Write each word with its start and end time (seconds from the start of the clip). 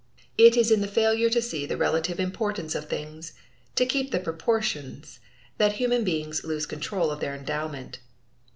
It 0.35 0.57
is 0.57 0.71
in 0.71 0.81
the 0.81 0.87
failure 0.87 1.29
to 1.29 1.41
see 1.43 1.67
the 1.67 1.77
relative 1.77 2.19
importance 2.19 2.73
of 2.73 2.89
things, 2.89 3.33
to 3.75 3.85
keep 3.85 4.09
the 4.09 4.19
proportions, 4.19 5.19
that 5.59 5.73
human 5.73 6.03
beings 6.03 6.43
lose 6.43 6.65
control 6.65 7.11
of 7.11 7.19
their 7.19 7.35
endowment. 7.35 7.99